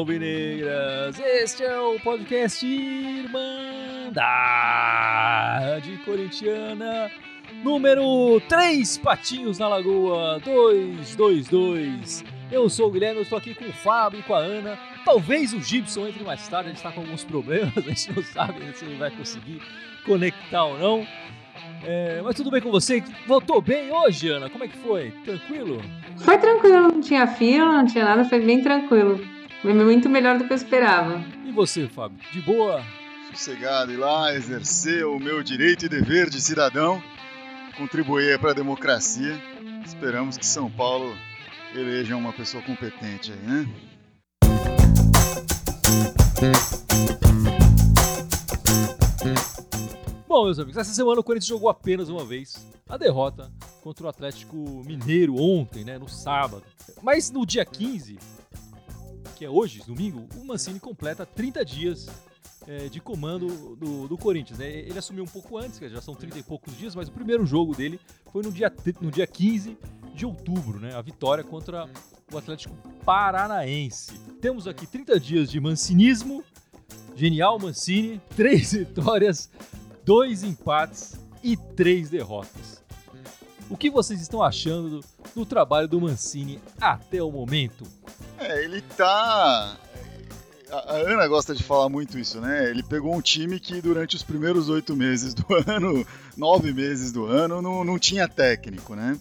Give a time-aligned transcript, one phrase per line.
[0.00, 1.20] Alvinegras!
[1.20, 4.08] Este é o podcast Irmandade
[6.06, 7.10] Corintiana,
[7.62, 12.24] número 3 Patinhos na Lagoa 222.
[12.50, 14.78] Eu sou o Guilherme, eu estou aqui com o Fábio e com a Ana.
[15.04, 18.22] Talvez o Gibson entre mais tarde, a gente está com alguns problemas, a gente não
[18.22, 19.60] sabe se ele vai conseguir
[20.06, 21.06] conectar ou não.
[21.84, 23.04] É, mas tudo bem com você?
[23.26, 24.48] Voltou bem hoje, Ana?
[24.48, 25.10] Como é que foi?
[25.26, 25.82] Tranquilo?
[26.16, 29.20] Foi tranquilo, não tinha fila, não tinha nada, foi bem tranquilo.
[29.62, 31.22] Foi muito melhor do que eu esperava.
[31.44, 32.18] E você, Fábio?
[32.32, 32.82] De boa?
[33.30, 37.02] Sossegado, ir lá exercer o meu direito e dever de cidadão,
[37.76, 39.38] contribuir para a democracia.
[39.84, 41.14] Esperamos que São Paulo
[41.74, 43.68] eleja uma pessoa competente aí, né?
[50.26, 53.52] Bom, meus amigos, essa semana o Corinthians jogou apenas uma vez a derrota
[53.82, 56.64] contra o Atlético Mineiro ontem, né, no sábado.
[57.02, 58.18] Mas no dia 15,
[59.40, 62.10] que é hoje, domingo, o Mancini completa 30 dias
[62.68, 64.58] é, de comando do, do, Corinthians.
[64.58, 64.68] Né?
[64.70, 67.74] Ele assumiu um pouco antes, já são 30 e poucos dias, mas o primeiro jogo
[67.74, 67.98] dele
[68.30, 69.78] foi no dia, no dia 15
[70.14, 70.94] de outubro, né?
[70.94, 71.88] A vitória contra
[72.30, 74.12] o Atlético Paranaense.
[74.42, 76.44] Temos aqui 30 dias de mancinismo,
[77.16, 79.48] genial Mancini, três vitórias,
[80.04, 82.82] dois empates e três derrotas.
[83.70, 87.86] O que vocês estão achando do, do trabalho do Mancini até o momento?
[88.40, 89.76] É, ele tá.
[90.72, 92.70] A Ana gosta de falar muito isso, né?
[92.70, 97.26] Ele pegou um time que durante os primeiros oito meses do ano, nove meses do
[97.26, 99.18] ano, não, não tinha técnico, né?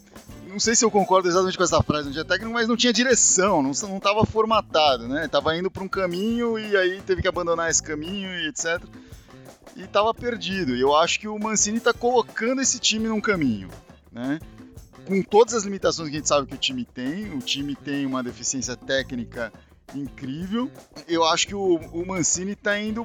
[0.48, 2.94] Não sei se eu concordo exatamente com essa frase, não tinha técnico, mas não tinha
[2.94, 5.28] direção, não, não tava formatado, né?
[5.28, 8.82] Tava indo para um caminho e aí teve que abandonar esse caminho e etc
[9.80, 10.76] e estava perdido.
[10.76, 13.70] E eu acho que o Mancini está colocando esse time num caminho,
[14.12, 14.40] né?
[15.10, 18.06] Com todas as limitações que a gente sabe que o time tem, o time tem
[18.06, 19.52] uma deficiência técnica
[19.96, 20.70] incrível.
[21.08, 23.04] Eu acho que o, o Mancini está indo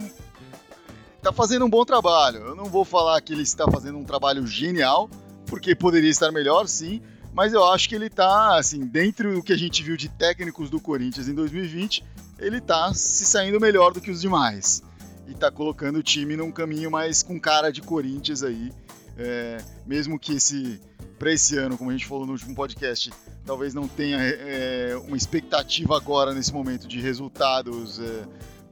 [1.16, 2.40] está fazendo um bom trabalho.
[2.40, 5.08] Eu não vou falar que ele está fazendo um trabalho genial,
[5.46, 7.00] porque poderia estar melhor, sim,
[7.32, 10.68] mas eu acho que ele está, assim, dentro do que a gente viu de técnicos
[10.68, 12.04] do Corinthians em 2020,
[12.38, 14.82] ele está se saindo melhor do que os demais
[15.26, 18.70] e tá colocando o time num caminho mais com cara de Corinthians aí.
[19.16, 19.56] É,
[19.86, 20.78] mesmo que esse
[21.24, 23.10] para esse ano, como a gente falou no último podcast,
[23.46, 28.24] talvez não tenha é, uma expectativa agora nesse momento de resultados é,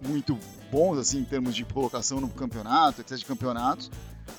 [0.07, 0.39] muito
[0.71, 3.91] bons assim em termos de colocação no campeonato, etc de campeonatos.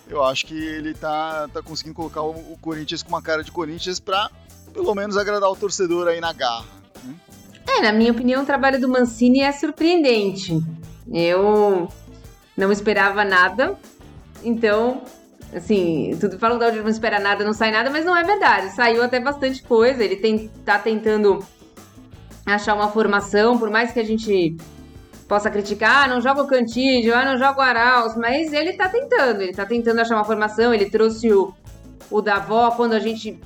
[0.07, 3.99] Eu acho que ele tá, tá conseguindo colocar o, Corinthians com uma cara de Corinthians
[3.99, 4.29] para
[4.71, 6.67] pelo menos agradar o torcedor aí na garra.
[7.03, 7.15] Né?
[7.65, 10.61] É, na minha opinião, o trabalho do Mancini é surpreendente.
[11.11, 11.89] Eu
[12.55, 13.75] não esperava nada.
[14.43, 15.01] Então,
[15.55, 18.69] assim, tudo falam que não espera nada, não sai nada, mas não é verdade.
[18.75, 20.03] Saiu até bastante coisa.
[20.03, 21.45] Ele tem, tá tentando
[22.45, 24.57] achar uma formação, por mais que a gente
[25.27, 28.89] possa criticar, ah, não joga o Cantígio, ah, não joga o Arauz, mas ele tá
[28.89, 31.53] tentando, ele tá tentando achar uma formação, ele trouxe o,
[32.11, 33.39] o Davó quando a gente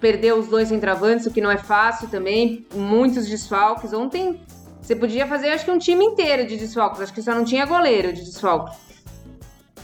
[0.00, 3.92] perdeu os dois centroavantes, o que não é fácil também, muitos desfalques.
[3.92, 4.40] Ontem
[4.80, 7.00] você podia fazer, acho que um time inteiro de desfalques.
[7.00, 8.76] Acho que só não tinha goleiro de desfalque.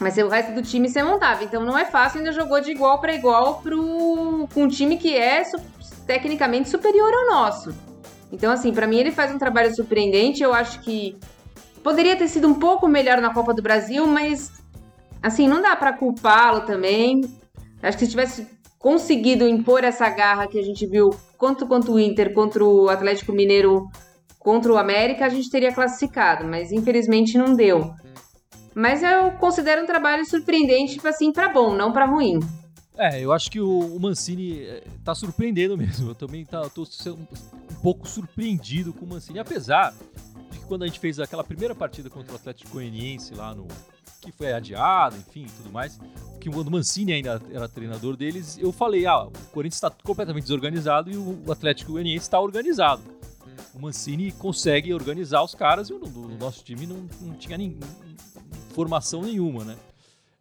[0.00, 1.44] Mas o resto do time você montava.
[1.44, 5.14] Então não é fácil, ainda jogou de igual para igual pro, com um time que
[5.14, 5.58] é su
[6.06, 7.72] tecnicamente superior ao nosso.
[8.32, 10.42] Então, assim, para mim ele faz um trabalho surpreendente.
[10.42, 11.16] Eu acho que
[11.84, 14.50] poderia ter sido um pouco melhor na Copa do Brasil, mas
[15.22, 17.20] assim, não dá para culpá-lo também.
[17.82, 18.46] Acho que se tivesse
[18.78, 23.32] conseguido impor essa garra que a gente viu quanto quanto o Inter contra o Atlético
[23.32, 23.86] Mineiro
[24.38, 27.92] contra o América a gente teria classificado, mas infelizmente não deu.
[28.74, 32.38] Mas eu considero um trabalho surpreendente, tipo assim, para bom, não para ruim.
[32.96, 36.10] É, eu acho que o, Mancini é, tá surpreendendo mesmo.
[36.10, 39.94] Eu também tá, tô sendo um pouco surpreendido com o Mancini, apesar
[40.50, 43.66] de que quando a gente fez aquela primeira partida contra o Atlético Goianiense lá no
[44.20, 45.98] que foi adiado, enfim, tudo mais,
[46.38, 51.10] que o Mancini ainda era treinador deles, eu falei, ah, o Corinthians está completamente desorganizado
[51.10, 53.02] e o Atlético Goianiense está organizado
[53.74, 57.78] o Mancini consegue organizar os caras e o, o nosso time não, não tinha nem,
[58.70, 59.76] formação nenhuma, né?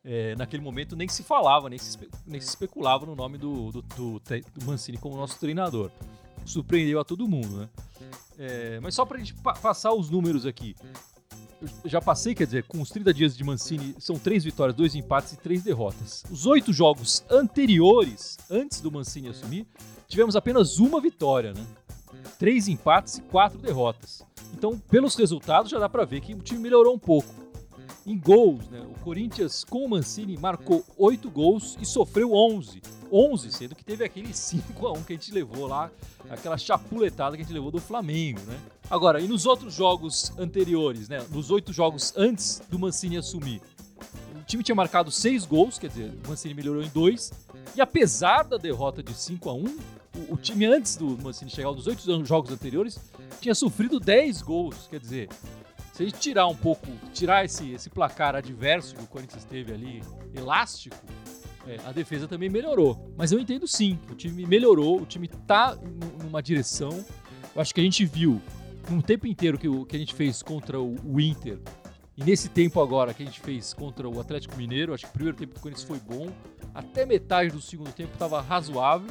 [0.03, 3.81] É, naquele momento nem se falava, nem se, nem se especulava no nome do, do,
[3.81, 5.91] do, do, Mancini como nosso treinador.
[6.45, 7.69] Surpreendeu a todo mundo, né?
[8.37, 10.75] É, mas só para a gente pa passar os números aqui.
[11.61, 14.95] Eu já passei, quer dizer, com os 30 dias de Mancini, são três vitórias, dois
[14.95, 16.23] empates e três derrotas.
[16.31, 19.67] Os oito jogos anteriores, antes do Mancini assumir,
[20.07, 21.65] tivemos apenas uma vitória, né?
[22.39, 24.25] Três empates e quatro derrotas.
[24.53, 27.27] Então, pelos resultados, já dá para ver que o time melhorou um pouco.
[28.07, 32.81] Em gols, né, o Corinthians com o Mancini marcou 8 gols e sofreu 11.
[33.11, 35.91] 11, sendo que teve aquele 5 a 1 que a gente levou lá,
[36.29, 38.57] aquela chapuletada que a gente levou do Flamengo, né?
[38.89, 41.25] Agora, e nos outros jogos anteriores, né?
[41.31, 43.61] Nos oito jogos antes do Mancini assumir,
[44.35, 47.33] o time tinha marcado seis gols, quer dizer, o Mancini melhorou em dois.
[47.75, 49.77] E apesar da derrota de 5 a 1
[50.15, 52.99] o, o time antes do Mancini chegar, nos oito jogos anteriores,
[53.39, 54.87] tinha sofrido 10 gols.
[54.89, 55.29] Quer dizer,
[55.93, 59.73] se a gente tirar um pouco, tirar esse, esse placar adverso que o Corinthians teve
[59.73, 60.03] ali,
[60.33, 60.95] elástico,
[61.67, 63.13] é, a defesa também melhorou.
[63.17, 65.77] Mas eu entendo sim, o time melhorou, o time tá
[66.23, 67.05] numa direção.
[67.55, 68.41] Eu acho que a gente viu
[68.89, 71.59] no tempo inteiro que, o, que a gente fez contra o, o Inter,
[72.19, 75.13] e nesse tempo agora que a gente fez contra o Atlético Mineiro, acho que o
[75.13, 76.29] primeiro tempo do Corinthians foi bom,
[76.73, 79.09] até metade do segundo tempo estava razoável.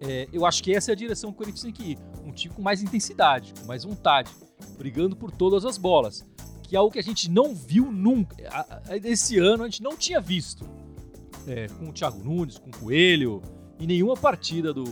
[0.00, 1.98] É, eu acho que essa é a direção que o Corinthians tem que ir.
[2.24, 4.30] Um time com mais intensidade, com mais vontade,
[4.76, 6.24] brigando por todas as bolas.
[6.62, 8.36] Que é algo que a gente não viu nunca.
[9.02, 10.68] Esse ano a gente não tinha visto.
[11.46, 13.42] É, com o Thiago Nunes, com o Coelho.
[13.80, 14.84] Em nenhuma partida do,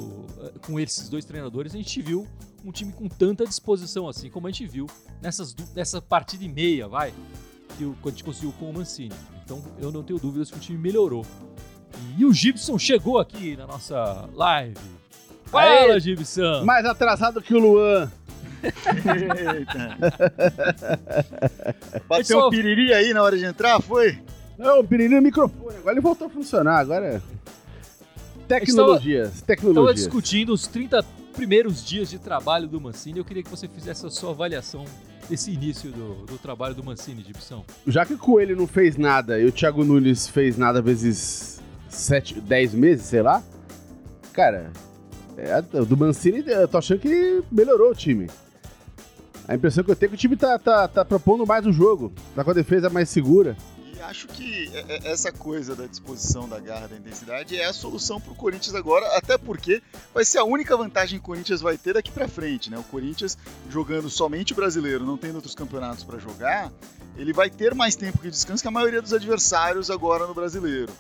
[0.65, 2.27] com esses dois treinadores a gente viu
[2.65, 4.87] um time com tanta disposição assim, como a gente viu
[5.21, 7.13] nessas, nessa partida e meia, vai,
[7.77, 9.15] que o, a gente conseguiu com o Mancini.
[9.45, 11.27] Então eu não tenho dúvidas que o time melhorou.
[12.19, 14.77] E o Gibson chegou aqui na nossa live.
[15.47, 16.65] Fala, Aê, Gibson!
[16.65, 18.11] Mais atrasado que o Luan.
[18.63, 19.97] Eita.
[22.09, 24.19] Bateu o um piriri aí na hora de entrar, foi?
[24.59, 25.77] Não, o piriri no microfone.
[25.77, 26.79] Agora ele voltou a funcionar.
[26.79, 27.21] Agora é...
[28.49, 29.77] Tecnologias, tecnologias.
[29.77, 31.05] Estava discutindo os 30
[31.35, 33.19] primeiros dias de trabalho do Mancini.
[33.19, 34.85] Eu queria que você fizesse a sua avaliação
[35.29, 37.65] desse início do, do trabalho do Mancini, Gibson.
[37.87, 41.61] Já que o Coelho não fez nada e o Thiago Nunes fez nada vezes
[41.97, 43.43] 7, 10 meses, sei lá,
[44.33, 44.71] cara,
[45.37, 48.29] é, do Mancini eu tô achando que melhorou o time.
[49.49, 51.73] A impressão que eu tenho é que o time tá, tá, tá propondo mais o
[51.73, 53.57] jogo, tá com a defesa mais segura.
[53.95, 57.73] E acho que é, é, essa coisa da disposição, da garra, da intensidade é a
[57.73, 59.81] solução pro Corinthians agora, até porque
[60.13, 62.77] vai ser a única vantagem que o Corinthians vai ter daqui para frente, né?
[62.77, 63.39] O Corinthians
[63.71, 66.73] jogando somente o brasileiro, não tendo outros campeonatos para jogar,
[67.17, 70.93] ele vai ter mais tempo de descanso que a maioria dos adversários agora no brasileiro.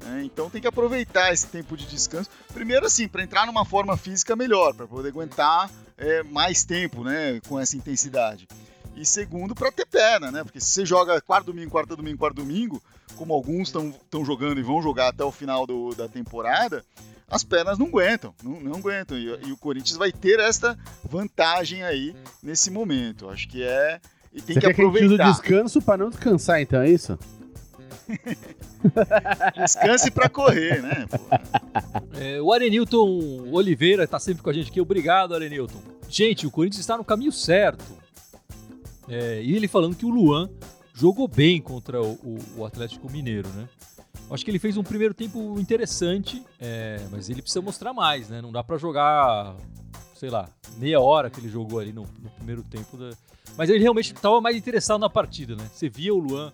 [0.00, 0.22] Né?
[0.24, 2.30] Então tem que aproveitar esse tempo de descanso.
[2.52, 7.40] Primeiro, assim, para entrar numa forma física melhor, para poder aguentar é, mais tempo né,
[7.48, 8.48] com essa intensidade.
[8.96, 10.42] E segundo, para ter perna, né?
[10.42, 12.82] Porque se você joga quarto domingo, quarto domingo, quarto domingo,
[13.16, 16.84] como alguns estão jogando e vão jogar até o final do, da temporada,
[17.30, 19.16] as pernas não aguentam, não, não aguentam.
[19.16, 23.30] E, e, o Corinthians vai ter esta vantagem aí nesse momento.
[23.30, 24.00] Acho que é.
[24.32, 25.16] E tem Você que aproveitar.
[25.16, 27.18] Que a gente descanso para não descansar, então, é isso?
[29.56, 31.06] Descanse para correr, né?
[32.18, 34.80] É, o Arenilton Oliveira está sempre com a gente aqui.
[34.80, 35.80] Obrigado, Arenilton.
[36.08, 37.84] Gente, o Corinthians está no caminho certo.
[39.08, 40.50] É, e ele falando que o Luan
[40.94, 43.68] jogou bem contra o, o, o Atlético Mineiro, né?
[44.30, 48.40] Acho que ele fez um primeiro tempo interessante, é, mas ele precisa mostrar mais, né?
[48.40, 49.56] Não dá para jogar,
[50.14, 50.48] sei lá,
[50.78, 52.96] meia hora que ele jogou ali no, no primeiro tempo.
[52.96, 53.10] Da...
[53.56, 55.68] Mas ele realmente estava mais interessado na partida, né?
[55.72, 56.52] Você via o Luan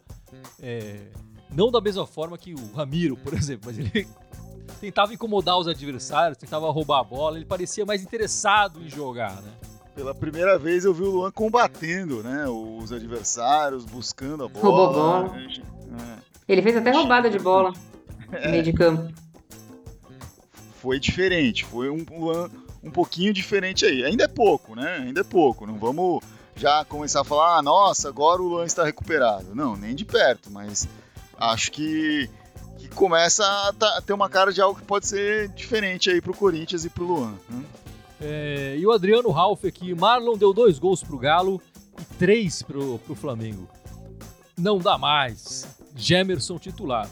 [0.63, 1.09] é,
[1.51, 4.07] não da mesma forma que o Ramiro, por exemplo, mas ele
[4.81, 9.53] tentava incomodar os adversários, tentava roubar a bola, ele parecia mais interessado em jogar, né?
[9.95, 14.65] Pela primeira vez eu vi o Luan combatendo, né, os adversários, buscando a bola.
[14.65, 15.39] Roubou bola.
[15.39, 16.53] É.
[16.53, 17.73] Ele fez até roubada de bola
[18.31, 18.51] é.
[18.51, 19.11] meio de campo.
[20.81, 22.51] Foi diferente, foi um Luan
[22.83, 24.05] um pouquinho diferente aí.
[24.05, 24.99] Ainda é pouco, né?
[24.99, 25.67] Ainda é pouco.
[25.67, 26.23] Não vamos
[26.55, 29.55] já começar a falar, ah, nossa, agora o Luan está recuperado.
[29.55, 30.89] Não, nem de perto, mas
[31.39, 32.29] acho que,
[32.79, 36.35] que começa a, a, ter uma cara de algo que pode ser diferente aí pro
[36.35, 37.35] Corinthians e pro Luan.
[37.49, 37.65] Né?
[38.21, 41.61] É, e o Adriano Ralf aqui, Marlon deu dois gols pro Galo
[42.01, 43.69] e três pro, pro Flamengo.
[44.57, 45.67] Não dá mais.
[45.95, 47.09] Gemerson titular.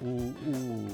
[0.00, 0.88] O, o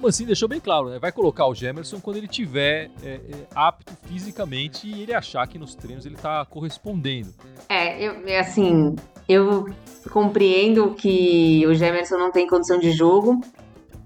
[0.00, 0.98] Mancini deixou bem claro, né?
[0.98, 3.20] Vai colocar o Gemerson quando ele tiver é, é,
[3.54, 7.34] apto fisicamente e ele achar que nos treinos ele tá correspondendo.
[7.68, 8.96] É, eu, é assim,
[9.30, 9.66] eu
[10.10, 13.40] compreendo que o Gemerson não tem condição de jogo.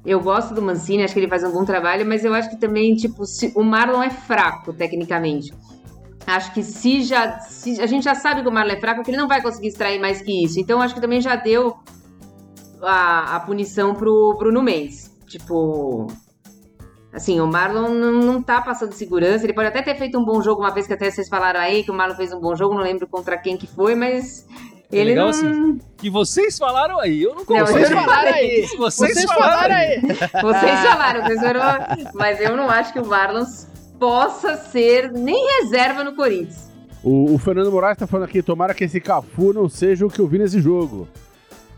[0.05, 2.57] Eu gosto do Mancini, acho que ele faz um bom trabalho, mas eu acho que
[2.57, 5.51] também, tipo, se, o Marlon é fraco tecnicamente.
[6.27, 7.39] Acho que se já.
[7.41, 9.69] Se, a gente já sabe que o Marlon é fraco, que ele não vai conseguir
[9.69, 10.61] extrair mais que isso.
[10.61, 11.75] Então acho que também já deu
[12.83, 15.11] a, a punição pro Bruno Mendes.
[15.27, 16.07] Tipo.
[17.13, 19.45] Assim, o Marlon não, não tá passando segurança.
[19.45, 21.85] Ele pode até ter feito um bom jogo, uma vez que até vocês falaram aí
[21.85, 24.45] que o Marlon fez um bom jogo, não lembro contra quem que foi, mas
[24.93, 25.31] é ele legal não...
[25.31, 25.81] assim.
[25.97, 27.67] Que vocês falaram aí, eu não consigo.
[27.67, 28.67] Vocês falaram aí.
[28.77, 30.01] Vocês, falaram aí.
[30.43, 33.45] Vocês falaram, mas eu não acho que o Marlon
[33.99, 36.71] possa ser nem reserva no Corinthians.
[37.03, 40.21] O, o Fernando Moraes tá falando aqui, tomara que esse Cafu não seja o que
[40.21, 41.09] eu vi nesse jogo.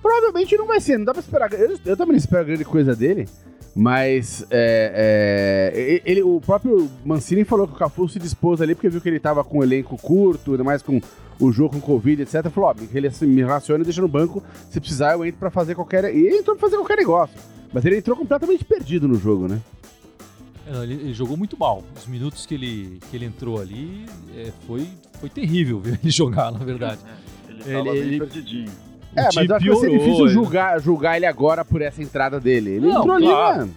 [0.01, 1.53] Provavelmente não vai ser, não dá pra esperar.
[1.53, 3.29] Eu, eu também não espero grande coisa dele.
[3.79, 8.89] Mas é, é, ele, o próprio Mancini falou que o Cafu se dispôs ali porque
[8.89, 10.99] viu que ele tava com um elenco curto, ainda mais com
[11.39, 12.49] o jogo com Covid, etc.
[12.51, 14.43] Falou: ó, ele me raciona e deixa no banco.
[14.71, 16.05] Se precisar, eu entro pra fazer qualquer.
[16.05, 17.37] E ele entrou pra fazer qualquer negócio.
[17.73, 19.61] Mas ele entrou completamente perdido no jogo, né?
[20.67, 21.83] É, ele, ele, jogou muito mal.
[21.97, 24.87] Os minutos que ele, que ele entrou ali é, foi,
[25.21, 27.01] foi terrível ver ele jogar, na verdade.
[27.49, 28.71] É, ele tava ele, bem perdidinho.
[29.15, 32.39] É, mas eu acho que vai ser difícil julgar, julgar ele agora por essa entrada
[32.39, 32.73] dele.
[32.73, 33.49] Ele não, entrou claro.
[33.49, 33.75] ali, mano.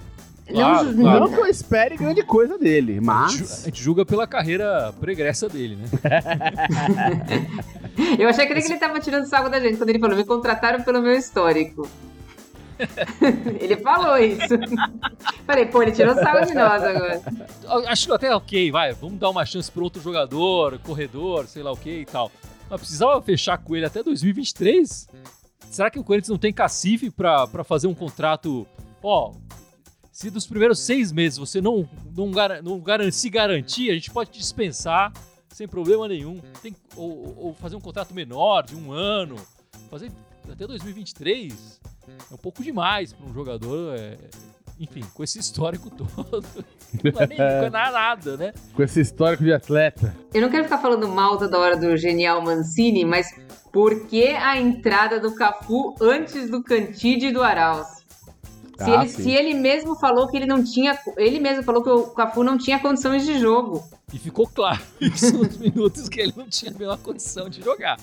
[0.51, 1.19] Claro, não, claro.
[1.19, 3.63] não que eu espere grande coisa dele, mas.
[3.63, 5.87] A gente julga pela carreira pregressa dele, né?
[8.17, 11.01] eu achei que ele tava tirando sarro da gente quando ele falou: me contrataram pelo
[11.01, 11.87] meu histórico.
[13.59, 14.55] ele falou isso.
[15.45, 17.21] Falei, pô, ele tirou sarro de nós agora.
[17.87, 21.77] Acho até ok, vai, vamos dar uma chance para outro jogador, corredor, sei lá o
[21.77, 22.31] que e tal.
[22.69, 25.07] Mas precisava fechar com ele até 2023?
[25.69, 28.65] Será que o Corinthians não tem cacife para fazer um contrato?
[29.03, 29.33] Ó,
[30.19, 34.11] se dos primeiros seis meses você não, não, gar não gar se garantir, a gente
[34.11, 35.13] pode dispensar
[35.47, 36.41] sem problema nenhum.
[36.61, 39.37] Tem, ou, ou fazer um contrato menor, de um ano.
[39.89, 40.11] Fazer
[40.51, 41.79] até 2023
[42.29, 43.97] é um pouco demais para um jogador.
[43.97, 44.17] É,
[44.77, 46.45] enfim, com esse histórico todo.
[47.01, 48.53] Não é nem é nada, né?
[48.73, 50.13] Com esse histórico de atleta.
[50.33, 53.27] Eu não quero ficar falando mal toda hora do genial Mancini, mas
[53.71, 57.98] por que a entrada do Cafu antes do Cantide e do Arauz?
[58.79, 60.97] Se, ah, ele, se, ele, mesmo falou que ele não tinha.
[61.17, 63.83] Ele mesmo falou que o Cafu não tinha condições de jogo.
[64.13, 67.99] E ficou claro isso nos minutos que ele não tinha a menor condição de jogar.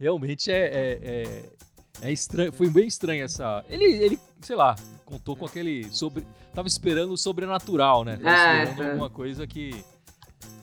[0.00, 2.50] Realmente é, é, é, é estranho.
[2.50, 3.62] Foi bem estranho essa.
[3.68, 5.84] Ele, ele, sei lá, contou com aquele.
[5.90, 8.16] Sobre, tava esperando o sobrenatural, né?
[8.16, 8.90] Tava ah, esperando é.
[8.92, 9.84] alguma coisa que.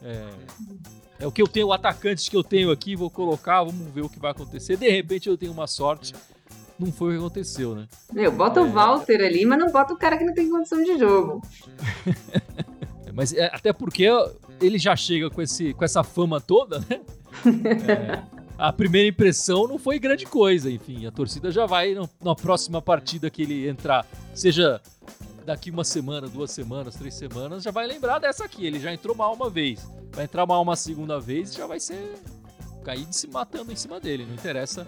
[0.01, 0.29] É,
[1.19, 4.01] é o que eu tenho, o atacante que eu tenho aqui, vou colocar, vamos ver
[4.01, 4.77] o que vai acontecer.
[4.77, 6.13] De repente eu tenho uma sorte.
[6.79, 7.87] Não foi o que aconteceu, né?
[8.11, 8.63] Meu, bota é...
[8.63, 11.41] o Walter ali, mas não bota o cara que não tem condição de jogo.
[13.13, 14.07] mas é, até porque
[14.59, 17.01] ele já chega com, esse, com essa fama toda, né?
[17.45, 18.23] É,
[18.57, 21.05] a primeira impressão não foi grande coisa, enfim.
[21.05, 24.79] A torcida já vai no, na próxima partida que ele entrar, seja
[25.45, 28.65] daqui uma semana, duas semanas, três semanas, já vai lembrar dessa aqui.
[28.65, 31.79] Ele já entrou mal uma vez, vai entrar mal uma segunda vez e já vai
[31.79, 32.15] ser
[32.83, 34.25] cair se matando em cima dele.
[34.25, 34.87] Não interessa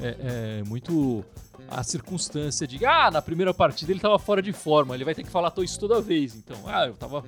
[0.00, 1.24] é, é muito
[1.68, 5.22] a circunstância de ah, na primeira partida ele tava fora de forma, ele vai ter
[5.22, 6.34] que falar isso toda vez.
[6.34, 7.24] Então, ah, eu tava,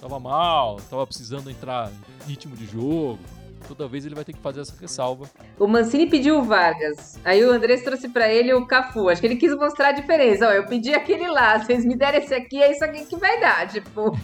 [0.00, 1.90] tava mal, tava precisando entrar
[2.24, 3.18] em ritmo de jogo.
[3.66, 5.28] Toda vez ele vai ter que fazer essa ressalva.
[5.58, 7.18] O Mancini pediu o Vargas.
[7.24, 9.08] Aí o Andrés trouxe para ele o Cafu.
[9.08, 10.46] Acho que ele quis mostrar a diferença.
[10.46, 11.58] Ó, eu pedi aquele lá.
[11.58, 13.66] Vocês me deram esse aqui, é isso aqui que vai dar.
[13.66, 14.16] Tipo.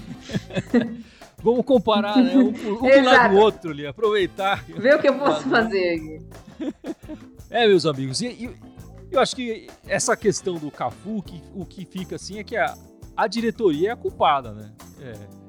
[1.43, 2.37] Vamos comparar, né?
[2.37, 4.65] Um, um do lado do outro ali, aproveitar.
[4.65, 7.23] Ver o que eu posso fazer aqui.
[7.53, 8.21] É, meus amigos.
[8.21, 8.57] E, e,
[9.11, 12.75] eu acho que essa questão do Cafu, que, o que fica assim é que a,
[13.17, 14.73] a diretoria é a culpada, né?
[15.01, 15.43] É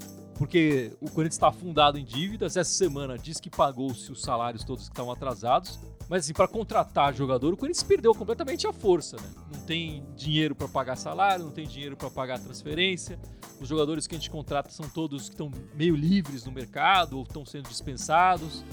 [0.43, 2.57] porque o Corinthians está afundado em dívidas.
[2.57, 5.79] Essa semana diz que pagou-se os salários todos que estavam atrasados.
[6.09, 9.29] Mas assim, para contratar jogador, o Corinthians perdeu completamente a força, né?
[9.51, 13.17] Não tem dinheiro para pagar salário, não tem dinheiro para pagar transferência.
[13.61, 17.23] Os jogadores que a gente contrata são todos que estão meio livres no mercado ou
[17.23, 18.65] estão sendo dispensados.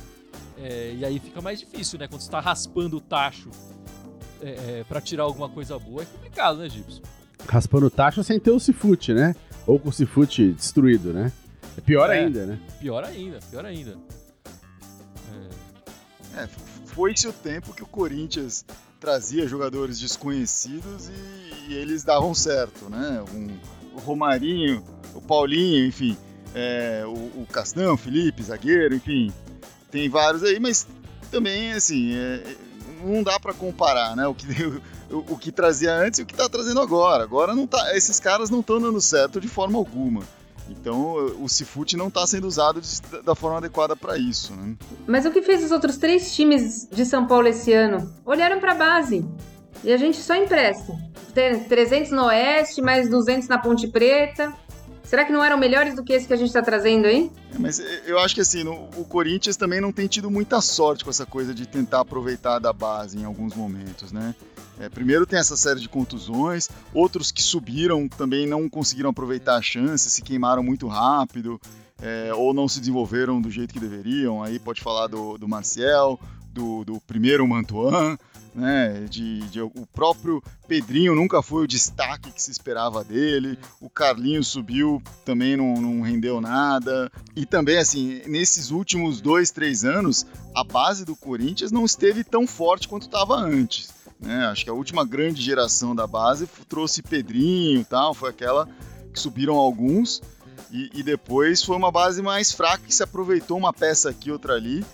[0.62, 2.06] É, e aí fica mais difícil, né?
[2.06, 3.50] Quando você está raspando o tacho
[4.42, 7.02] é, é, para tirar alguma coisa boa, é complicado, né, Gibson?
[7.48, 9.34] Raspando o tacho sem ter o Cifute, né?
[9.66, 11.32] Ou com o Cifute destruído, né?
[11.78, 12.58] É pior é, ainda, né?
[12.78, 13.96] Pior ainda, pior ainda.
[16.34, 16.48] É, é
[16.84, 18.64] foi-se o tempo que o Corinthians
[18.98, 23.24] trazia jogadores desconhecidos e, e eles davam certo, né?
[23.32, 26.16] Um, o Romarinho, o Paulinho, enfim,
[26.54, 29.32] é, o, o Castão, o Felipe, zagueiro, enfim,
[29.90, 30.86] tem vários aí, mas
[31.30, 32.56] também, assim, é,
[33.04, 34.26] não dá para comparar, né?
[34.26, 34.46] O que,
[35.10, 37.24] o, o, que trazia antes e o que tá trazendo agora.
[37.24, 40.22] Agora não tá, esses caras não estão dando certo de forma alguma.
[40.68, 44.54] Então o Cifute não está sendo usado de, da forma adequada para isso.
[44.54, 44.76] Né?
[45.06, 48.14] Mas o que fez os outros três times de São Paulo esse ano?
[48.24, 49.26] Olharam para a base.
[49.82, 50.92] E a gente só empresta.
[51.34, 54.54] Tem 300 no Oeste, mais 200 na Ponte Preta.
[55.10, 57.32] Será que não eram melhores do que esse que a gente está trazendo aí?
[57.52, 61.02] É, mas eu acho que assim, no, o Corinthians também não tem tido muita sorte
[61.02, 64.36] com essa coisa de tentar aproveitar da base em alguns momentos, né?
[64.78, 69.62] É, primeiro tem essa série de contusões, outros que subiram também não conseguiram aproveitar a
[69.62, 71.60] chance, se queimaram muito rápido,
[72.00, 74.44] é, ou não se desenvolveram do jeito que deveriam.
[74.44, 76.20] Aí pode falar do, do Marcial,
[76.52, 78.16] do, do primeiro Mantuan,
[78.54, 79.06] né?
[79.08, 83.58] De, de, o próprio Pedrinho nunca foi o destaque que se esperava dele.
[83.80, 87.10] O Carlinho subiu, também não, não rendeu nada.
[87.36, 92.46] E também, assim, nesses últimos dois, três anos, a base do Corinthians não esteve tão
[92.46, 93.90] forte quanto estava antes.
[94.20, 94.46] Né?
[94.46, 98.68] Acho que a última grande geração da base trouxe Pedrinho tal, foi aquela
[99.12, 100.22] que subiram alguns.
[100.70, 104.54] E, e, depois foi uma base mais fraca que se aproveitou uma peça aqui, outra
[104.54, 104.84] ali.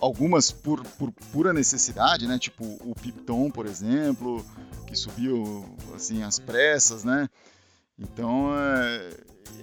[0.00, 2.38] Algumas por, por pura necessidade, né?
[2.38, 4.44] Tipo o Pipton, por exemplo,
[4.86, 7.28] que subiu assim às pressas, né?
[7.98, 9.16] Então, é,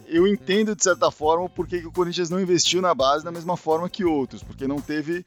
[0.08, 3.56] eu entendo de certa forma por que o Corinthians não investiu na base da mesma
[3.56, 5.26] forma que outros, porque não teve,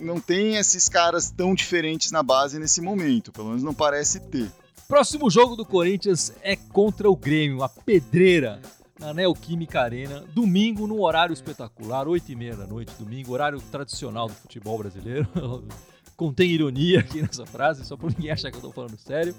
[0.00, 4.50] não tem esses caras tão diferentes na base nesse momento, pelo menos não parece ter.
[4.86, 8.60] Próximo jogo do Corinthians é contra o Grêmio, a pedreira
[8.98, 14.78] na Neoquímica Arena, domingo num horário espetacular, 8h30 da noite, domingo, horário tradicional do futebol
[14.78, 15.28] brasileiro.
[16.16, 19.34] Contém ironia aqui nessa frase, só para ninguém achar que eu tô falando sério.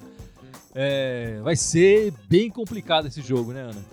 [0.73, 3.85] É, vai ser bem complicado esse jogo, né, Ana?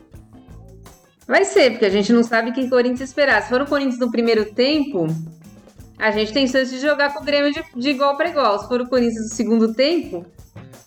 [1.27, 3.43] Vai ser, porque a gente não sabe quem Corinthians esperar.
[3.43, 5.09] Se for o Corinthians no primeiro tempo,
[5.99, 8.61] a gente tem chance de jogar com o Grêmio de, de igual para igual.
[8.61, 10.25] Se for o Corinthians no segundo tempo,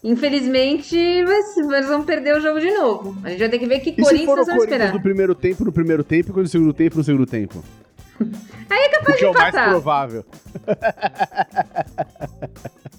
[0.03, 3.15] infelizmente eles vão perder o jogo de novo.
[3.23, 4.57] A gente vai ter que ver que e Corinthians vai esperar.
[4.57, 7.63] Corinthians no primeiro tempo, no primeiro tempo, e no segundo tempo, no segundo tempo.
[8.69, 9.47] Aí é capaz Porque de empatar.
[9.47, 10.25] é o mais provável.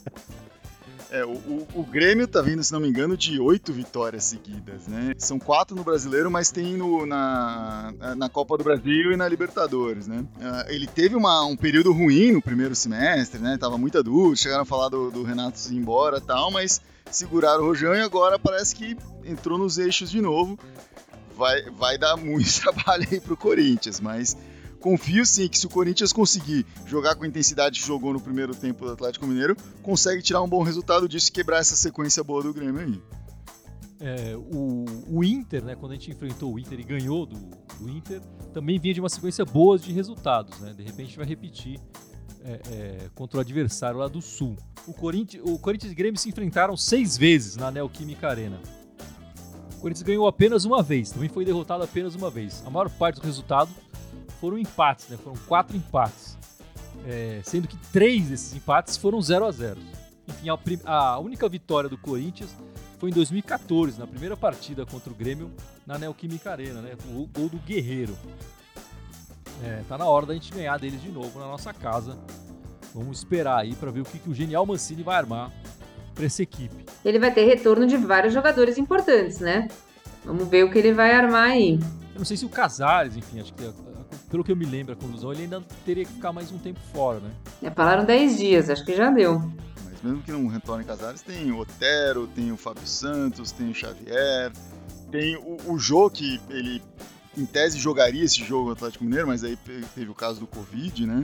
[1.11, 5.13] É, o, o, Grêmio tá vindo, se não me engano, de oito vitórias seguidas, né?
[5.19, 10.07] São quatro no Brasileiro, mas tem no, na, na Copa do Brasil e na Libertadores,
[10.07, 10.25] né?
[10.37, 13.59] Uh, ele teve uma, um período ruim no primeiro semestre, né?
[13.59, 17.65] Tava muita dúvida, chegaram a falar do, do Renato ir embora e tal, mas seguraram
[17.65, 20.57] o Rojão e agora parece que entrou nos eixos de novo.
[21.37, 24.37] Vai, vai dar muito trabalho aí pro Corinthians, mas
[24.81, 28.55] confio sim que se o Corinthians conseguir jogar com a intensidade que jogou no primeiro
[28.55, 32.43] tempo do Atlético Mineiro, consegue tirar um bom resultado disso e quebrar essa sequência boa
[32.43, 33.01] do Grêmio aí.
[34.03, 37.37] É, o, o, Inter, né, quando a gente enfrentou o Inter e ganhou do,
[37.79, 38.23] do, Inter,
[38.55, 40.59] também vinha de uma sequência boa de resultados.
[40.59, 40.73] Né?
[40.73, 41.79] De repente vai repetir
[42.43, 44.57] é, é, contra o adversário lá do Sul.
[44.87, 48.59] O Corinthians, o Corinthians e Grêmio se enfrentaram seis vezes na Neoquímica Arena.
[49.77, 52.63] O Corinthians ganhou apenas uma vez, também foi derrotado apenas uma vez.
[52.65, 53.71] A maior parte do resultado
[54.41, 55.19] foram empates, né?
[55.23, 56.39] Foram quatro empates.
[57.07, 59.81] É, sendo que três desses empates foram 0 a 0
[60.29, 60.49] Enfim,
[60.85, 62.55] a, a, única vitória do Corinthians
[62.99, 65.51] foi em 2014, na primeira partida contra o Grêmio
[65.87, 66.97] na Neoquímica Arena, né?
[67.09, 68.17] O gol do Guerreiro.
[69.65, 72.19] É, tá na hora da gente ganhar deles de novo na nossa casa.
[72.95, 75.53] Vamos esperar aí para ver o que, que o genial Mancini vai armar
[76.15, 76.85] para essa equipe.
[77.05, 79.69] Ele vai ter retorno de vários jogadores importantes, né?
[80.25, 81.79] Vamos ver o que ele vai armar aí.
[82.15, 83.65] Eu não sei se o Casares, enfim, acho que
[84.31, 86.79] pelo que eu me lembro, a conclusão, ele ainda teria que ficar mais um tempo
[86.93, 87.31] fora, né?
[87.63, 89.43] É, falaram 10 dias, acho que já deu.
[89.85, 93.75] Mas mesmo que não retorne Casares, tem o Otero, tem o Fábio Santos, tem o
[93.75, 94.53] Xavier,
[95.11, 96.81] tem o, o Jô, que ele
[97.37, 99.57] em tese jogaria esse jogo no Atlético Mineiro, mas aí
[99.95, 101.23] teve o caso do Covid, né?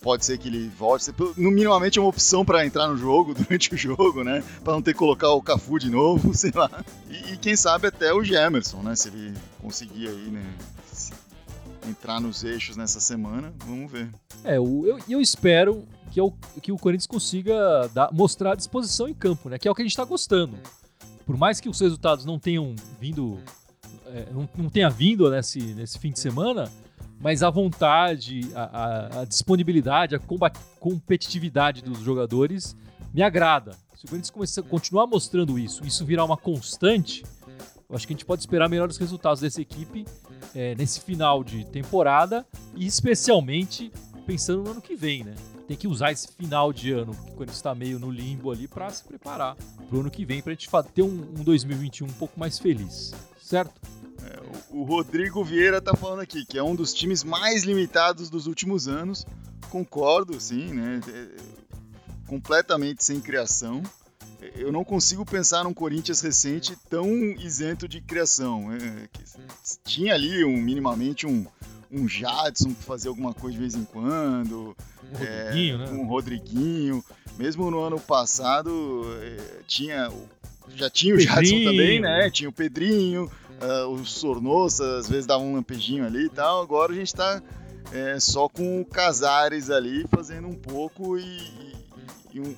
[0.00, 1.12] Pode ser que ele volte.
[1.36, 4.42] No minimamente é uma opção para entrar no jogo durante o jogo, né?
[4.62, 6.70] Para não ter que colocar o Cafu de novo, sei lá.
[7.08, 8.96] E, e, quem sabe até o Gemerson, né?
[8.96, 10.44] Se ele conseguir aí, né?
[11.88, 13.52] Entrar nos eixos nessa semana.
[13.66, 14.10] Vamos ver.
[14.42, 19.14] É, eu, eu espero que, eu, que o Corinthians consiga dar, mostrar a disposição em
[19.14, 19.58] campo, né?
[19.58, 20.56] Que é o que a gente está gostando.
[21.26, 23.38] Por mais que os resultados não tenham vindo,
[24.06, 26.70] é, não, não tenha vindo nesse, nesse fim de semana,
[27.20, 30.20] mas a vontade, a, a, a disponibilidade, a
[30.78, 32.76] competitividade dos jogadores
[33.12, 33.72] me agrada.
[33.96, 37.24] Se o Corinthians começar, continuar mostrando isso, isso virar uma constante,
[37.88, 40.04] eu acho que a gente pode esperar melhores resultados dessa equipe
[40.54, 43.92] é, nesse final de temporada e especialmente
[44.26, 45.34] pensando no ano que vem, né?
[45.66, 49.02] Tem que usar esse final de ano, quando está meio no limbo ali, para se
[49.02, 52.38] preparar para o ano que vem, para a gente ter um, um 2021 um pouco
[52.38, 53.80] mais feliz, certo?
[54.22, 58.46] É, o Rodrigo Vieira tá falando aqui que é um dos times mais limitados dos
[58.46, 59.26] últimos anos.
[59.70, 61.00] Concordo, sim, né?
[61.08, 61.28] É,
[62.26, 63.82] completamente sem criação
[64.56, 68.72] eu não consigo pensar num Corinthians recente tão isento de criação.
[68.72, 69.08] É,
[69.84, 71.46] tinha ali um, minimamente um,
[71.90, 75.90] um Jadson que fazia alguma coisa de vez em quando, um Rodriguinho, é, né?
[75.90, 77.04] um Rodriguinho.
[77.36, 80.10] Mesmo no ano passado é, tinha
[80.74, 81.34] já tinha o Pedrinho.
[81.36, 82.30] Jadson também, né?
[82.30, 86.62] Tinha o Pedrinho, uh, o Sornosa às vezes dava um lampejinho ali e tal.
[86.62, 87.42] Agora a gente está
[87.92, 91.74] é, só com o Casares ali fazendo um pouco e, e,
[92.34, 92.54] e um,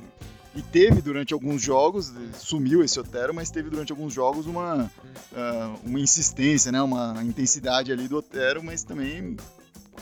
[0.57, 5.79] e teve durante alguns jogos, sumiu esse Otero, mas teve durante alguns jogos uma, uh,
[5.85, 6.81] uma insistência, né?
[6.81, 9.37] uma intensidade ali do Otero, mas também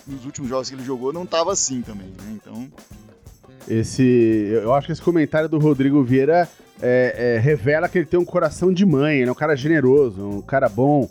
[0.06, 2.36] nos últimos jogos que ele jogou não estava assim também, né?
[2.36, 2.68] Então.
[3.66, 6.48] Esse, eu acho que esse comentário do Rodrigo Vieira
[6.80, 10.22] é, é, revela que ele tem um coração de mãe, ele é um cara generoso,
[10.22, 11.10] um cara bom.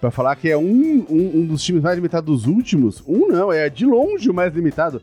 [0.00, 3.02] Pra falar que é um, um, um dos times mais limitados dos últimos.
[3.06, 5.02] Um não, é de longe o mais limitado.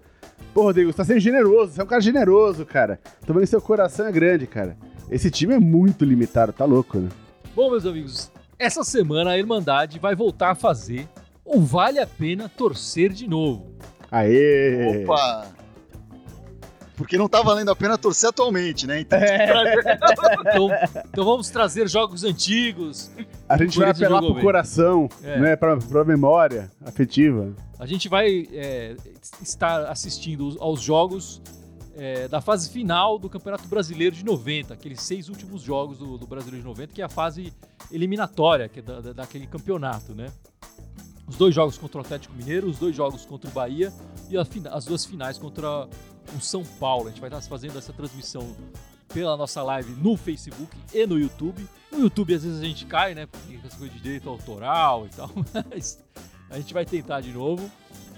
[0.53, 2.99] Pô, Rodrigo, você tá sendo generoso, você é um cara generoso, cara.
[3.25, 4.75] Tô vendo que seu coração é grande, cara.
[5.09, 7.09] Esse time é muito limitado, tá louco, né?
[7.55, 11.07] Bom, meus amigos, essa semana a Irmandade vai voltar a fazer
[11.45, 13.75] ou vale a pena torcer de novo?
[14.11, 15.03] Aê!
[15.03, 15.47] Opa!
[17.01, 18.99] Porque não tá valendo a pena torcer atualmente, né?
[19.01, 20.69] Então, Então,
[21.09, 23.11] então vamos trazer jogos antigos.
[23.49, 24.43] A gente vai apelar pro bem.
[24.43, 25.39] coração, É.
[25.39, 25.55] né?
[25.55, 27.53] Pra, pra memória afetiva.
[27.79, 28.95] A gente vai é,
[29.41, 31.41] estar assistindo os- aos jogos
[31.95, 36.25] é, da fase final do Campeonato Brasileiro de 90, aqueles seis últimos jogos do, do
[36.25, 37.51] Brasileiro de 90, que é a fase
[37.91, 40.27] eliminatória que é da- da- daquele campeonato, né?
[41.27, 43.91] Os dois jogos contra o Atlético Mineiro, os dois jogos contra o Bahia
[44.29, 45.87] e a as duas finais contra
[46.36, 47.07] o São Paulo.
[47.07, 48.55] A gente vai estar fazendo essa transmissão
[49.13, 51.67] pela nossa live no Facebook e no YouTube.
[51.91, 53.25] No YouTube, às vezes, a gente cai, né?
[53.25, 55.29] Porque essa coisa de direito autoral e tal,
[55.69, 55.99] mas
[56.49, 57.69] a gente vai tentar de novo.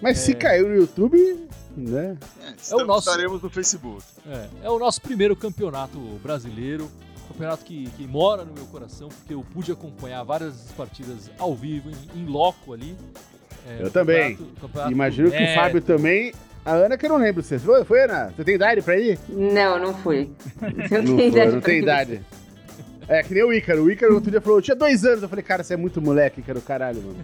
[0.01, 0.35] Mas se É.
[0.35, 2.17] caiu no YouTube, né?
[2.41, 4.03] é, estamos- nosso- estaremos no Facebook.
[4.27, 6.91] É, é o nosso primeiro campeonato brasileiro,
[7.29, 11.89] campeonato que, que mora no meu coração, porque eu pude acompanhar várias partidas ao vivo,
[11.89, 12.95] em, em loco ali.
[13.65, 14.35] É, Eu o também.
[14.35, 16.33] campeonato- campeonato Imagino que o é, Fábio também.
[16.65, 17.43] A Ana que eu não lembro.
[17.43, 18.31] Você foi, foi Ana?
[18.35, 19.19] Você tem idade pra ir?
[19.29, 20.31] Não, não fui.
[20.91, 22.21] Eu Não tenho foi, idade não tem idade.
[23.05, 23.83] É, que nem o Ícaro.
[23.83, 25.21] O Ícaro outro dia falou, eu tinha dois anos.
[25.23, 27.17] Eu falei, cara, você é muito moleque, Ícaro, caralho, mano.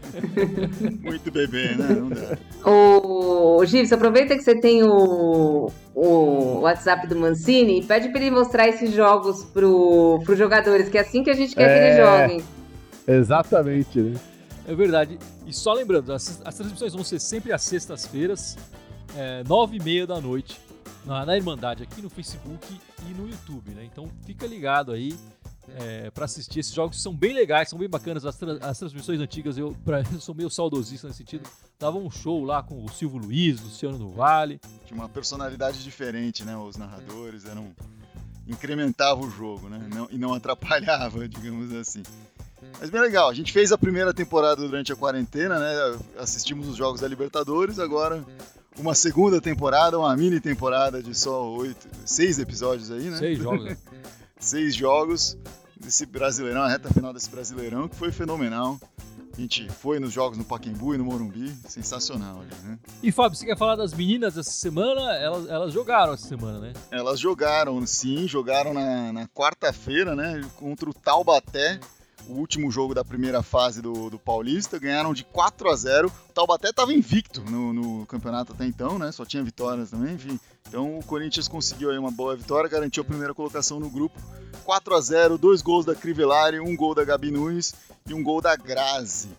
[1.02, 1.88] Muito bebê, né?
[1.90, 2.38] Não dá.
[2.70, 8.30] Ô, Gibson, aproveita que você tem o, o WhatsApp do Mancini e pede pra ele
[8.32, 11.86] mostrar esses jogos pro, pros jogadores, que é assim que a gente quer que É.
[11.88, 12.44] eles joguem.
[13.08, 14.20] Exatamente, né?
[14.68, 15.18] É verdade.
[15.48, 18.58] E só lembrando, as, as transmissões vão ser sempre às sextas-feiras,
[19.16, 20.60] é, nove e meia da noite,
[21.06, 23.84] na, na Irmandade, aqui no Facebook e no YouTube, né?
[23.86, 25.18] Então fica ligado aí
[25.78, 28.26] é, para assistir esses jogos, são bem legais, são bem bacanas.
[28.26, 31.48] As, tra- as transmissões antigas, eu, pra, eu sou meio saudosista nesse sentido,
[31.80, 34.60] dava um show lá com o Silvio Luiz, Luciano do Vale.
[34.86, 36.58] Tinha uma personalidade diferente, né?
[36.58, 37.68] Os narradores eram.
[38.48, 39.80] incrementava o jogo, né?
[39.94, 42.02] Não- e não atrapalhava, digamos assim.
[42.80, 46.00] Mas bem legal, a gente fez a primeira temporada durante a quarentena, né?
[46.18, 48.24] Assistimos os jogos da Libertadores, agora
[48.80, 53.18] uma segunda temporada, uma mini temporada de só oito, seis episódios aí, né?
[53.18, 53.66] Seis jogos.
[53.66, 53.78] né?
[54.42, 55.38] Seis jogos
[55.78, 58.80] desse Brasileirão, a reta final desse Brasileirão, que foi fenomenal.
[59.38, 62.80] A gente foi nos jogos no Pacaembu e no Morumbi, sensacional ali, né?
[63.04, 65.14] E Fábio, você quer falar das meninas essa semana?
[65.16, 66.74] Elas, elas jogaram essa semana, né?
[66.90, 70.42] Elas jogaram, sim, jogaram na, na quarta-feira, né?
[70.56, 71.82] Contra o Taubaté,
[72.28, 74.80] o último jogo da primeira fase do, do Paulista.
[74.80, 79.12] Ganharam de 4 a 0 O Taubaté estava invicto no, no campeonato até então, né?
[79.12, 80.40] Só tinha vitórias também, enfim.
[80.68, 84.20] Então o Corinthians conseguiu aí uma boa vitória, garantiu a primeira colocação no grupo.
[84.64, 87.74] 4 a 0 dois gols da Crivellari, um gol da Gabi Nunes
[88.08, 89.30] e um gol da Grazi.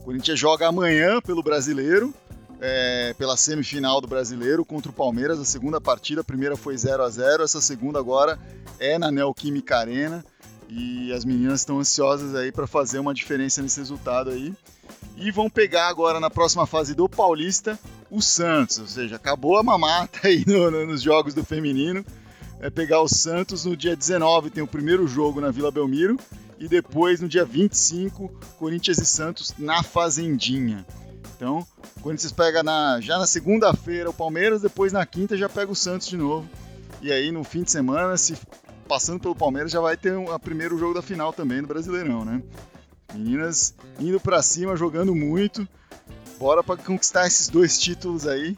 [0.00, 2.14] O Corinthians joga amanhã pelo Brasileiro
[2.60, 7.02] é, pela semifinal do Brasileiro contra o Palmeiras, a segunda partida, a primeira foi 0
[7.02, 8.38] a 0 essa segunda agora
[8.78, 10.24] é na Neoquímica Arena
[10.70, 14.54] e as meninas estão ansiosas aí para fazer uma diferença nesse resultado aí.
[15.16, 17.78] E vão pegar agora na próxima fase do Paulista
[18.10, 22.04] o Santos, ou seja, acabou a mamata aí no- no- nos jogos do feminino.
[22.60, 26.18] É pegar o Santos no dia 19, tem o primeiro jogo na Vila Belmiro,
[26.58, 28.28] e depois no dia 25,
[28.58, 30.84] Corinthians e Santos na Fazendinha.
[31.36, 31.66] Então,
[32.02, 36.06] Corinthians pega na, já na segunda-feira o Palmeiras, depois na quinta já pega o Santos
[36.08, 36.46] de novo.
[37.00, 38.36] E aí no fim de semana, se
[38.90, 42.42] passando pelo Palmeiras, já vai ter o primeiro jogo da final também do Brasileirão, né?
[43.14, 45.66] Meninas indo pra cima, jogando muito.
[46.40, 48.56] Bora pra conquistar esses dois títulos aí.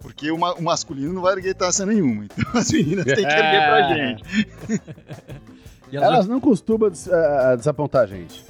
[0.00, 2.26] Porque o, ma- o masculino não vai erguer taça nenhuma.
[2.36, 4.22] Então as meninas têm que erguer pra gente.
[5.92, 8.44] E elas, Elas não costumam des- ah, desapontar a gente.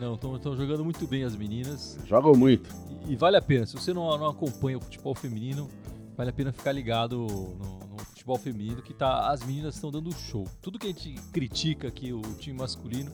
[0.00, 1.98] não estão jogando muito bem as meninas.
[2.06, 2.70] Jogam muito.
[3.06, 3.66] E, e vale a pena.
[3.66, 5.68] Se você não, não acompanha o futebol feminino,
[6.16, 7.83] vale a pena ficar ligado no
[8.24, 10.48] futebol feminino, que tá, as meninas estão dando show.
[10.62, 13.12] Tudo que a gente critica aqui, o time masculino,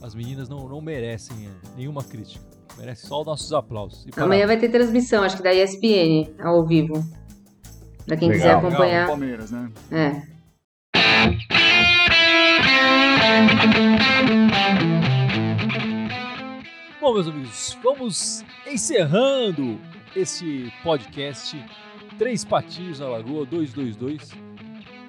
[0.00, 2.42] as meninas não, não merecem é, nenhuma crítica.
[2.78, 4.06] Merecem só os nossos aplausos.
[4.06, 6.94] E Amanhã vai ter transmissão, acho que da ESPN, ao vivo.
[8.06, 9.06] Pra quem quiser Legal, acompanhar.
[9.06, 9.70] Palmeiras, né?
[9.90, 10.38] É.
[17.02, 19.78] Bom, meus amigos, vamos encerrando
[20.16, 21.54] esse podcast
[22.18, 24.32] Três Patinhos na Lagoa 222.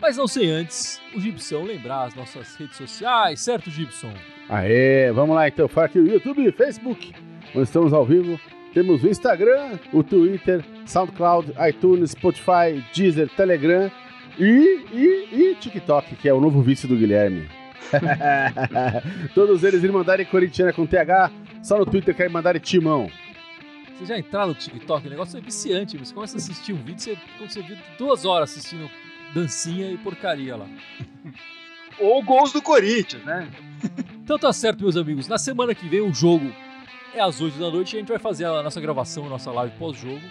[0.01, 4.13] Mas não sei antes, o Gibson lembrar as nossas redes sociais, certo, Gibson?
[4.47, 5.67] Aê, vamos lá então.
[5.67, 7.13] Fala aqui YouTube Facebook.
[7.53, 8.39] Nós estamos ao vivo.
[8.73, 13.91] Temos o Instagram, o Twitter, SoundCloud, iTunes, Spotify, Deezer, Telegram
[14.37, 17.49] e, e, e TikTok, que é o novo vício do Guilherme.
[19.33, 21.31] Todos eles Irmandade Corintiana com TH,
[21.63, 23.09] só no Twitter que é Irmandade Timão.
[23.99, 25.97] Você já entrar no TikTok, o negócio é viciante.
[25.97, 28.89] Você começa a assistir um vídeo, você, você viu duas horas assistindo
[29.33, 30.65] dancinha e porcaria lá.
[31.99, 33.51] ou gols do Corinthians, né?
[34.23, 35.27] Então tá certo, meus amigos.
[35.27, 36.49] Na semana que vem o jogo
[37.13, 39.51] é às 8 da noite e a gente vai fazer a nossa gravação, a nossa
[39.51, 40.21] live pós-jogo,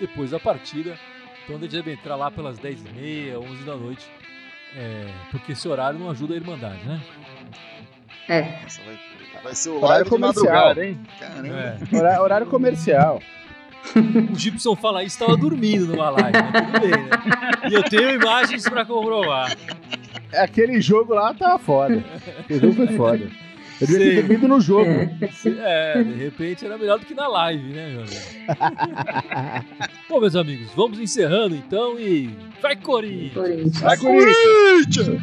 [0.00, 0.98] depois da partida.
[1.44, 4.04] Então a gente deve entrar lá pelas 10h30, 11 da noite.
[4.74, 7.00] É, porque esse horário não ajuda a Irmandade, né?
[8.28, 8.58] É.
[8.62, 10.82] Nossa, vai, vai ser o Horário comercial.
[10.82, 10.98] hein?
[11.20, 11.78] Caramba.
[11.92, 12.20] É.
[12.20, 13.20] Horário comercial.
[14.32, 17.10] O Gibson fala isso, estava dormindo numa live, mas tudo bem, né?
[17.70, 19.54] E eu tenho imagens pra comprovar.
[20.32, 22.02] Aquele jogo lá tava foda.
[22.40, 23.30] Aquele jogo foi foda.
[23.80, 24.88] Eu devia ter dormido no jogo.
[25.34, 29.66] Se- É, de repente era melhor do que na live, né, meu amigo?
[30.08, 32.30] Bom, meus amigos, vamos encerrando então e.
[32.62, 33.34] Vai, Corinthians!
[33.34, 33.80] Corinthians.
[33.80, 35.20] Vai, Corinthians!